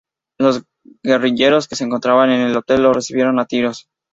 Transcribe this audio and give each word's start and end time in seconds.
Los 0.39 0.63
guerrilleros 1.03 1.67
que 1.67 1.75
se 1.75 1.83
encontraban 1.83 2.31
en 2.31 2.41
el 2.41 2.57
hotel 2.57 2.81
los 2.81 2.95
recibieron 2.95 3.39
a 3.39 3.45
tiros. 3.45 3.87